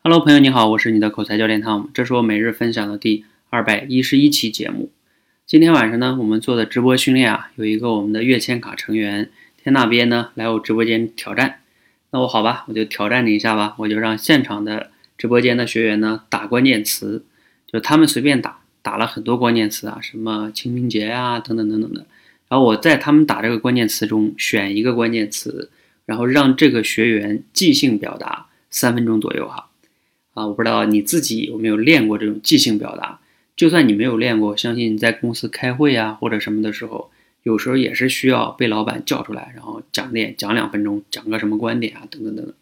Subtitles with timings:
[0.00, 4.92] Hello，朋友你好，我是你的口才教练汤姆，这是我每日分享的第二百一十一期节目。
[5.44, 9.28] 今天晚上呢，我们做的直播训练啊，有一个我们的跃迁卡成员
[9.60, 11.62] 天那边呢来我直播间挑战。
[12.12, 17.24] 那我好吧，我就挑战你一下吧，我就让现场的直播间的学员呢打关键词，
[17.66, 22.06] 就他们随便打，打了很多关键词啊，什么清明节啊等等等等的。
[22.48, 25.72] 然后我在他们打这个关键词中选一个关键词，
[26.06, 29.67] 然后让这个学员即兴表达三分钟左右哈。
[30.38, 33.18] 啊，我不知道你自己有没有练过这种即兴表达。
[33.56, 37.10] 就算你没有练过，相信你在公司开会啊或者什么的时候，
[37.42, 42.54] 有时候也是需要被老板叫出来，然后讲点讲两分钟，讲个什么观点啊等等等等。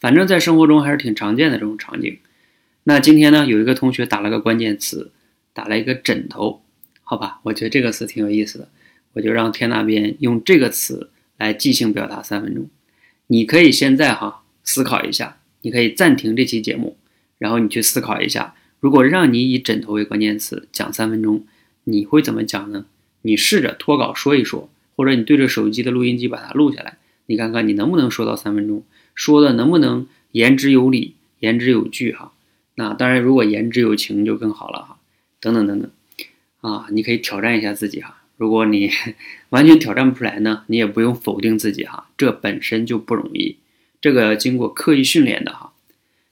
[0.00, 2.18] 反正，在生活中还是挺常见的这种场景。
[2.82, 5.12] 那今天呢，有一个同学打了个关键词，
[5.52, 6.62] 打了一个枕头，
[7.04, 7.38] 好吧？
[7.44, 8.68] 我觉得这个词挺有意思的，
[9.12, 12.68] 我就让天那边用这个词来即兴表达三分钟。
[13.28, 16.96] 你可以现在哈思考一下，你可以暂停这期节目。
[17.40, 21.44] 然后你去思考一下，如果让你以枕头为关键词讲三分钟，
[21.82, 22.86] 你会怎么讲呢？
[23.22, 32.32] 你试着脱稿说一说，或者你对着手机的录音机把它录下来，你看看你能不能说到三分钟，说的能不能言之有理、言之有据哈？
[32.76, 34.98] 那当然，如果言之有情就更好了哈。
[35.40, 35.90] 等等等等，
[36.60, 38.22] 啊，你可以挑战一下自己哈。
[38.36, 38.90] 如果你
[39.50, 43.56] 完全挑战不出来呢，你也不用否定自己哈，这本身就不容易，
[44.00, 45.72] 这个要经过刻意训练的哈。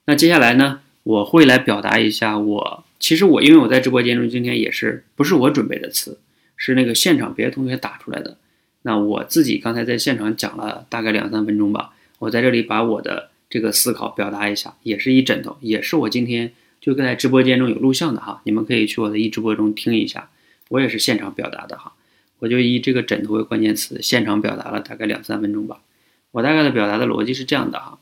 [0.06, 0.80] 那接下来呢？
[1.08, 6.18] 我会来表达一下，我其实我因为我在直播间中今天也是不是我准备的词，
[6.54, 8.36] 是那个现场别的同学打出来的。
[8.82, 20.28] 那我自己刚才在现场讲了大概两三分钟吧，我在这里把我的这个思考表达一下，也是一枕头，也是我今天就在直播间中有录像的哈，你们可以去我的一直播中听一下，
[20.68, 21.94] 我也是现场表达的哈，
[22.40, 25.80] 我就以这个枕头为关键词，现场表达了大概两三分钟吧。
[26.32, 27.98] 我大概的表达的逻辑是这样的哈，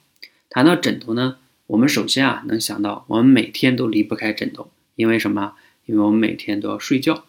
[0.50, 1.36] 谈到枕头呢。
[1.66, 5.54] 我们首先啊，能想到我们每天都离不开枕头，因为什么？
[5.86, 7.24] 因为我们每天都要睡觉，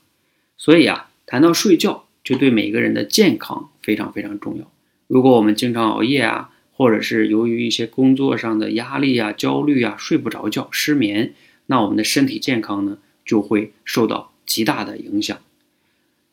[0.58, 4.72] 所以啊，谈到睡觉，就对每个人的健康非常非常重要。
[5.08, 11.34] 如果我们经常熬夜啊，或者是由于一些工作上的压力啊、焦虑啊，睡不着觉、失眠，
[11.68, 15.38] 那我们的身体健康呢，就会受到极大的影响。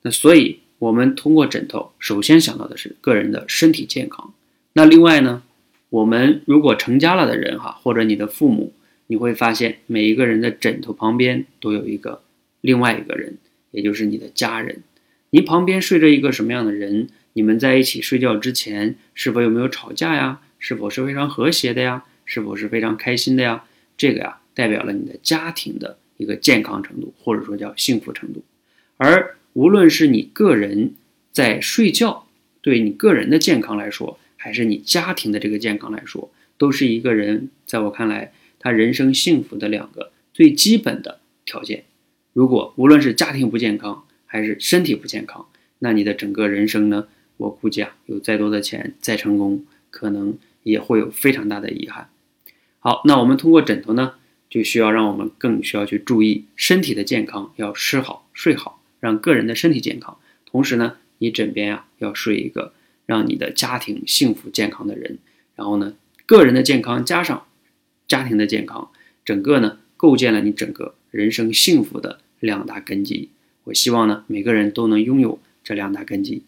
[0.02, 4.32] 那所以，我们通过枕头，首先想到的是个人的身体健康。
[4.74, 5.42] 那另外呢？
[5.94, 8.72] 我们如果成家了的人哈，或者你的父母，
[9.06, 12.20] 你会发现每一个人的枕头旁边都有一个
[12.60, 13.38] 另外一个人，
[13.70, 14.82] 也就是你的家人。
[15.30, 17.06] 你旁边睡着一个什么样的人？
[17.34, 20.40] 你们在一起睡觉之前是否有没有吵架呀？
[20.58, 22.02] 是否是非常和谐的呀？
[22.24, 23.62] 是否是非常开心的呀？
[23.96, 28.42] 这个呀，代表了你的家庭的一个健康程度，或者说叫幸福程度。
[28.96, 30.94] 而无论是你个人
[31.30, 32.26] 在睡觉，
[32.62, 41.84] 对你个人的健康来说，还是你家庭的这个健康来说，都是一个人在我看来，他人生幸福的两个最基本的条件。
[42.34, 47.08] 如果无论是家庭不健康，还是身体不健康，那你的整个人生呢？
[47.38, 52.10] 我估计啊，有再多的钱，再成功，可能也会有非常大的遗憾。
[52.80, 54.16] 好，那我们通过枕头呢，
[54.50, 60.18] 就需要让我们更需要去注意身体的健康，要吃好睡好，让个人的身体健康。
[60.44, 62.74] 同时呢，你枕边啊要睡一个。
[63.06, 65.18] 让你的家庭幸福健康的人，
[65.56, 65.94] 然后呢，
[66.26, 67.46] 个人的健康加上
[68.08, 68.90] 家庭的健康，
[69.24, 73.28] 整个呢构建了你整个人生幸福的两大根基。
[73.64, 76.42] 我希望呢每个人都能拥有这两大根基。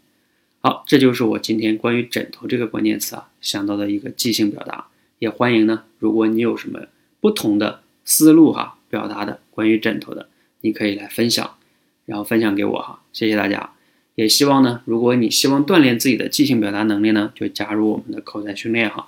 [0.60, 4.88] 好，这就是我今天关于枕头这个关键词啊想到的一个即兴表达。
[5.18, 6.88] 也欢迎呢，如果你有什么
[7.20, 10.28] 不同的思路哈表达的关于枕头的，
[10.60, 11.56] 你可以来分享，
[12.04, 13.02] 然后分享给我哈。
[13.12, 13.75] 谢谢大家。
[14.16, 19.06] 也希望呢，如果你希望锻炼自己的即兴表达能力呢，就加入我们的口才训练哈，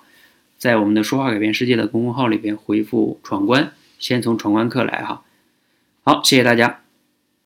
[0.57, 5.25] 在我们的说话改变世界的公众号里边回复“闯关”，先从闯关课来哈。
[6.05, 6.88] 好，谢谢大家。